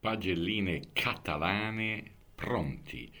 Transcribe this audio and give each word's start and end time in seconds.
pagelline 0.00 0.80
catalane 0.94 2.02
pronti 2.34 3.12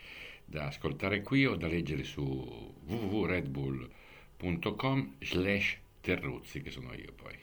da 0.46 0.68
ascoltare 0.68 1.20
qui 1.20 1.44
o 1.44 1.54
da 1.54 1.68
leggere 1.68 2.04
su 2.04 2.74
www.redbull.com 2.84 5.16
slash 5.20 5.78
terruzzi 6.00 6.62
che 6.62 6.70
sono 6.70 6.94
io 6.94 7.12
poi. 7.14 7.36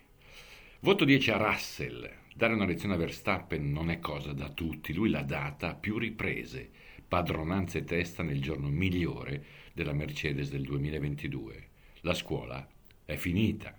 Voto 0.80 1.06
10 1.06 1.32
a 1.32 1.38
Russell. 1.38 2.12
Dare 2.34 2.54
una 2.54 2.66
lezione 2.66 2.96
a 2.96 2.98
Verstappen 2.98 3.72
non 3.72 3.90
è 3.90 4.00
cosa 4.00 4.34
da 4.34 4.50
tutti, 4.50 4.94
lui 4.94 5.10
l'ha 5.10 5.24
data 5.24 5.74
più 5.76 5.98
riprese, 5.98 6.70
padronanza 7.08 7.78
e 7.78 7.84
testa 7.84 8.24
nel 8.24 8.42
giorno 8.42 8.70
migliore 8.70 9.46
della 9.74 9.94
Mercedes 9.94 10.50
del 10.50 10.64
2022. 10.64 11.68
La 12.02 12.14
scuola 12.14 12.68
è 13.06 13.16
finita. 13.16 13.74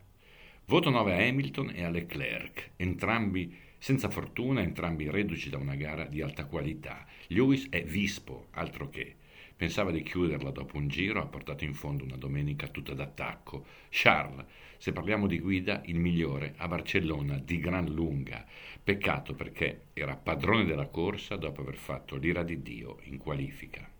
Voto 0.65 0.91
9 0.91 1.13
a 1.13 1.27
Hamilton 1.27 1.73
e 1.75 1.85
a 1.85 1.91
Leclerc, 1.91 2.71
entrambi 2.77 3.67
senza 3.79 4.11
fortuna, 4.11 4.61
entrambi 4.61 5.09
reduci 5.09 5.49
da 5.51 5.57
una 5.57 5.77
gara 5.77 6.05
di 6.05 6.21
alta 6.21 6.47
qualità. 6.47 7.07
Lewis 7.29 7.69
è 7.71 7.83
vispo, 7.85 8.49
altro 8.51 8.91
che. 8.91 9.17
Pensava 9.57 9.91
di 9.91 10.03
chiuderla 10.03 10.51
dopo 10.51 10.77
un 10.77 10.87
giro, 10.87 11.21
ha 11.21 11.27
portato 11.27 11.65
in 11.65 11.75
fondo 11.75 12.05
una 12.05 12.17
domenica 12.17 12.69
tutta 12.69 12.95
d'attacco. 12.95 13.67
Charles, 13.89 14.45
se 14.77 14.93
parliamo 14.93 15.27
di 15.27 15.41
guida, 15.41 15.83
il 15.87 15.99
migliore 15.99 16.55
a 16.59 16.69
Barcellona 16.69 17.39
di 17.39 17.59
gran 17.59 17.87
lunga. 17.87 18.45
Peccato 18.83 19.35
perché 19.35 19.87
era 19.95 20.15
padrone 20.17 20.65
della 20.65 20.87
corsa 20.87 21.35
dopo 21.35 21.63
aver 21.63 21.75
fatto 21.75 22.15
l'ira 22.15 22.45
di 22.45 22.63
Dio 22.63 22.99
in 23.03 23.19
qualifica. 23.19 23.91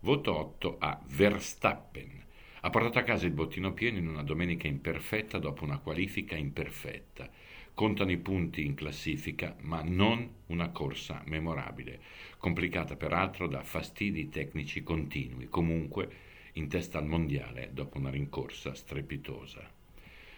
Voto 0.00 0.34
8 0.34 0.76
a 0.78 0.98
Verstappen. 1.08 2.22
Ha 2.60 2.70
portato 2.70 2.98
a 2.98 3.02
casa 3.02 3.26
il 3.26 3.32
bottino 3.32 3.74
pieno 3.74 3.98
in 3.98 4.08
una 4.08 4.22
domenica 4.22 4.66
imperfetta 4.66 5.38
dopo 5.38 5.64
una 5.64 5.78
qualifica 5.78 6.36
imperfetta. 6.36 7.28
Contano 7.74 8.12
i 8.12 8.18
punti 8.18 8.64
in 8.64 8.74
classifica, 8.74 9.56
ma 9.62 9.82
non 9.82 10.30
una 10.46 10.68
corsa 10.68 11.22
memorabile, 11.26 12.00
complicata 12.38 12.94
peraltro 12.94 13.48
da 13.48 13.64
fastidi 13.64 14.28
tecnici 14.28 14.84
continui, 14.84 15.48
comunque 15.48 16.08
in 16.52 16.68
testa 16.68 16.98
al 16.98 17.06
mondiale 17.06 17.70
dopo 17.72 17.98
una 17.98 18.10
rincorsa 18.10 18.74
strepitosa. 18.74 19.68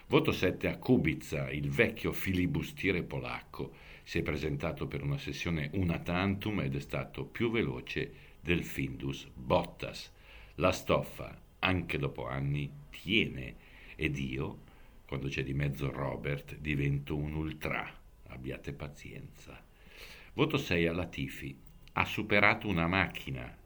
Voto 0.06 0.32
7 0.32 0.66
a 0.68 0.78
Kubica, 0.78 1.50
il 1.50 1.68
vecchio 1.68 2.12
filibustiere 2.12 3.02
polacco, 3.02 3.74
si 4.02 4.18
è 4.18 4.22
presentato 4.22 4.86
per 4.86 5.02
una 5.02 5.18
sessione 5.18 5.68
una 5.74 5.98
tantum 5.98 6.60
ed 6.60 6.74
è 6.74 6.80
stato 6.80 7.26
più 7.26 7.50
veloce 7.50 8.12
del 8.40 8.64
Findus 8.64 9.28
Bottas. 9.34 10.10
La 10.54 10.72
stoffa 10.72 11.38
anche 11.58 11.98
dopo 11.98 12.26
anni, 12.26 12.70
tiene 12.88 13.56
ed 13.94 14.16
io, 14.16 14.60
quando 15.06 15.28
c'è 15.28 15.44
di 15.44 15.54
mezzo 15.54 15.90
Robert, 15.90 16.56
divento 16.56 17.16
un 17.16 17.32
ultra. 17.34 17.88
Abbiate 18.28 18.72
pazienza. 18.72 19.64
Voto 20.34 20.56
6 20.56 20.86
alla 20.86 21.06
Tifi. 21.06 21.56
Ha 21.92 22.04
superato 22.04 22.68
una 22.68 22.86
macchina. 22.86 23.56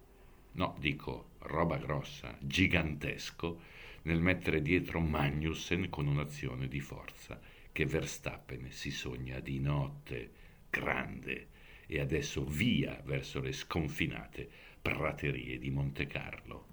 No, 0.52 0.77
dico, 0.78 1.30
roba 1.38 1.78
grossa, 1.78 2.36
gigantesco, 2.38 3.61
nel 4.02 4.20
mettere 4.20 4.62
dietro 4.62 5.00
Magnussen 5.00 5.88
con 5.88 6.06
un'azione 6.06 6.68
di 6.68 6.80
forza 6.80 7.41
che 7.72 7.86
Verstappen 7.86 8.70
si 8.70 8.91
sogna 8.91 9.41
di 9.41 9.61
notte, 9.61 10.30
grande, 10.68 11.48
e 11.86 12.00
adesso 12.00 12.44
via 12.44 13.00
verso 13.05 13.41
le 13.41 13.52
sconfinate 13.52 14.48
praterie 14.80 15.58
di 15.58 15.70
Monte 15.70 16.06
Carlo. 16.06 16.70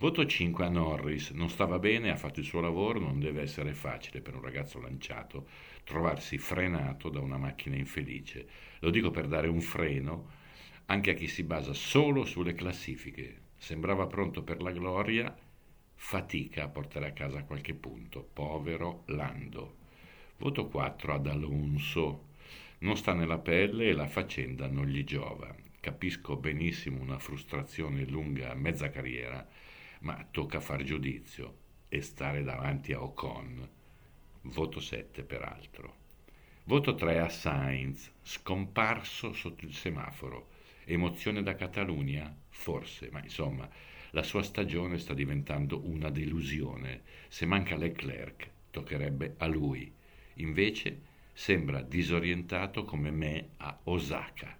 Voto 0.00 0.24
5 0.24 0.64
a 0.64 0.70
Norris, 0.70 1.28
non 1.32 1.50
stava 1.50 1.78
bene, 1.78 2.10
ha 2.10 2.16
fatto 2.16 2.40
il 2.40 2.46
suo 2.46 2.62
lavoro, 2.62 2.98
non 2.98 3.20
deve 3.20 3.42
essere 3.42 3.74
facile 3.74 4.22
per 4.22 4.34
un 4.34 4.40
ragazzo 4.40 4.80
lanciato 4.80 5.46
trovarsi 5.84 6.38
frenato 6.38 7.10
da 7.10 7.20
una 7.20 7.36
macchina 7.36 7.76
infelice. 7.76 8.48
Lo 8.78 8.88
dico 8.88 9.10
per 9.10 9.28
dare 9.28 9.46
un 9.46 9.60
freno 9.60 10.30
anche 10.86 11.10
a 11.10 11.14
chi 11.14 11.26
si 11.26 11.42
basa 11.42 11.74
solo 11.74 12.24
sulle 12.24 12.54
classifiche. 12.54 13.48
Sembrava 13.58 14.06
pronto 14.06 14.42
per 14.42 14.62
la 14.62 14.70
gloria, 14.70 15.36
fatica 15.94 16.64
a 16.64 16.68
portare 16.68 17.08
a 17.08 17.12
casa 17.12 17.44
qualche 17.44 17.74
punto. 17.74 18.26
Povero 18.32 19.02
Lando. 19.08 19.76
Voto 20.38 20.66
4 20.68 21.12
ad 21.12 21.26
Alonso. 21.26 22.28
Non 22.78 22.96
sta 22.96 23.12
nella 23.12 23.38
pelle 23.38 23.90
e 23.90 23.92
la 23.92 24.06
faccenda 24.06 24.66
non 24.66 24.86
gli 24.86 25.04
giova. 25.04 25.54
Capisco 25.78 26.36
benissimo 26.36 27.02
una 27.02 27.18
frustrazione 27.18 28.06
lunga 28.06 28.54
mezza 28.54 28.88
carriera 28.88 29.46
ma 30.00 30.26
tocca 30.30 30.60
far 30.60 30.82
giudizio 30.82 31.58
e 31.88 32.00
stare 32.00 32.42
davanti 32.42 32.92
a 32.92 33.02
Ocon. 33.02 33.68
Voto 34.42 34.80
7 34.80 35.22
peraltro. 35.24 35.96
Voto 36.64 36.94
3 36.94 37.18
a 37.18 37.28
Sainz, 37.28 38.10
scomparso 38.22 39.32
sotto 39.32 39.64
il 39.64 39.74
semaforo. 39.74 40.48
Emozione 40.84 41.42
da 41.42 41.54
Catalunya? 41.54 42.34
Forse, 42.48 43.10
ma 43.10 43.22
insomma, 43.22 43.68
la 44.10 44.22
sua 44.22 44.42
stagione 44.42 44.98
sta 44.98 45.14
diventando 45.14 45.86
una 45.86 46.10
delusione. 46.10 47.02
Se 47.28 47.44
manca 47.44 47.76
Leclerc, 47.76 48.48
toccherebbe 48.70 49.34
a 49.38 49.46
lui. 49.46 49.92
Invece 50.34 51.08
sembra 51.32 51.82
disorientato 51.82 52.84
come 52.84 53.10
me 53.10 53.50
a 53.58 53.78
Osaka. 53.84 54.56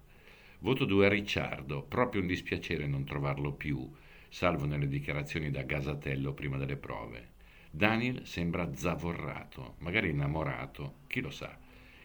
Voto 0.59 0.85
2 0.85 1.05
a 1.05 1.09
Ricciardo, 1.09 1.81
proprio 1.81 2.21
un 2.21 2.27
dispiacere 2.27 2.85
non 2.85 3.03
trovarlo 3.03 3.53
più 3.53 3.89
salvo 4.31 4.65
nelle 4.65 4.87
dichiarazioni 4.87 5.51
da 5.51 5.63
Gasatello 5.63 6.31
prima 6.31 6.57
delle 6.57 6.77
prove. 6.77 7.31
Daniel 7.69 8.25
sembra 8.25 8.73
zavorrato, 8.73 9.75
magari 9.79 10.09
innamorato, 10.09 10.99
chi 11.07 11.19
lo 11.19 11.29
sa, 11.29 11.55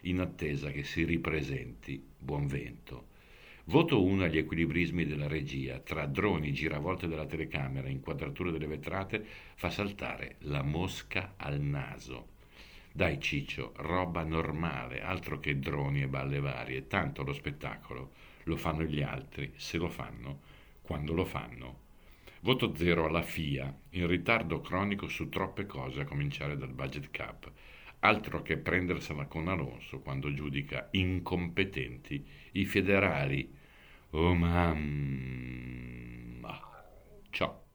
in 0.01 0.19
attesa 0.19 0.69
che 0.71 0.83
si 0.83 1.05
ripresenti 1.05 2.05
buon 2.19 2.45
vento. 2.45 3.15
Voto 3.63 4.03
1 4.03 4.25
agli 4.25 4.37
equilibrismi 4.37 5.05
della 5.05 5.27
regia, 5.27 5.79
tra 5.79 6.05
droni, 6.05 6.51
giravolte 6.51 7.07
della 7.07 7.25
telecamera, 7.25 7.87
inquadrature 7.87 8.51
delle 8.51 8.67
vetrate, 8.67 9.25
fa 9.55 9.69
saltare 9.69 10.35
la 10.39 10.63
mosca 10.63 11.35
al 11.37 11.61
naso. 11.61 12.35
Dai 12.91 13.21
Ciccio, 13.21 13.71
roba 13.77 14.23
normale, 14.23 15.01
altro 15.01 15.39
che 15.39 15.59
droni 15.59 16.01
e 16.01 16.07
balle 16.07 16.41
varie, 16.41 16.87
tanto 16.87 17.23
lo 17.23 17.31
spettacolo 17.31 18.11
lo 18.43 18.57
fanno 18.57 18.83
gli 18.83 19.01
altri, 19.01 19.53
se 19.55 19.77
lo 19.77 19.87
fanno, 19.87 20.41
quando 20.81 21.13
lo 21.13 21.23
fanno. 21.23 21.85
Voto 22.41 22.75
zero 22.75 23.05
alla 23.05 23.21
FIA, 23.21 23.75
in 23.91 24.07
ritardo 24.07 24.61
cronico 24.61 25.07
su 25.07 25.29
troppe 25.29 25.65
cose 25.65 26.01
a 26.01 26.05
cominciare 26.05 26.57
dal 26.57 26.73
budget 26.73 27.09
cap. 27.11 27.51
Altro 27.99 28.41
che 28.41 28.57
prendersela 28.57 29.25
con 29.25 29.47
Alonso 29.47 29.99
quando 29.99 30.33
giudica 30.33 30.87
incompetenti 30.91 32.25
i 32.53 32.65
federali. 32.65 33.51
Oh 34.11 34.33
mamma. 34.35 34.75
Ciao. 37.31 37.66